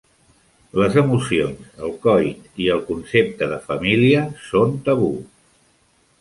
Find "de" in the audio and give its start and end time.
3.53-3.61